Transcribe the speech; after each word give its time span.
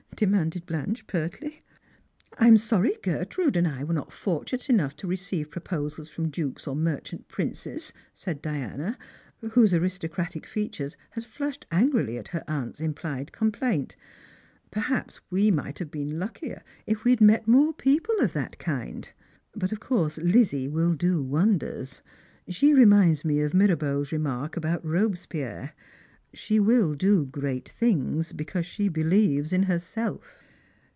"demanded 0.31 0.63
Blanche 0.67 1.07
pertly. 1.07 1.63
"I 2.37 2.45
am 2.45 2.55
sorry 2.57 2.95
Gertrude 3.01 3.55
and 3.57 3.67
I 3.67 3.83
were 3.83 3.91
not 3.95 4.13
fortunate 4.13 4.69
enough 4.69 4.95
to 4.97 5.07
receive 5.07 5.49
proposals 5.49 6.09
from 6.09 6.29
dukes 6.29 6.67
or 6.67 6.75
merchant 6.75 7.27
princes," 7.27 7.91
said 8.13 8.39
Diana, 8.39 8.99
whose 9.53 9.73
aristocratic 9.73 10.45
features 10.45 10.95
had 11.11 11.25
flushed 11.25 11.65
angrily 11.71 12.19
at 12.19 12.27
her 12.27 12.43
aunt's 12.47 12.79
implied 12.79 13.31
complaint." 13.31 13.95
Perhaps 14.69 15.21
we 15.31 15.49
might 15.49 15.79
have 15.79 15.89
been 15.89 16.19
luckier 16.19 16.61
if 16.85 17.03
we 17.03 17.09
had 17.09 17.21
met 17.21 17.47
more 17.47 17.73
people 17.73 18.13
of 18.19 18.33
that 18.33 18.59
kind. 18.59 19.09
But 19.53 19.71
of 19.71 19.79
course 19.79 20.19
Lizzie 20.19 20.67
will 20.67 20.93
do 20.93 21.19
wonders. 21.23 22.03
She 22.47 22.75
reminds 22.75 23.25
me 23.25 23.39
of 23.41 23.55
Mirabeau's 23.55 24.11
remark 24.11 24.55
about 24.55 24.83
Kobespierre; 24.83 25.71
she 26.33 26.61
will 26.61 26.93
do 26.95 27.25
great 27.25 27.67
things, 27.67 28.31
because 28.31 28.65
she 28.65 28.87
believes 28.87 29.51
in 29.51 29.63
herself." 29.63 30.41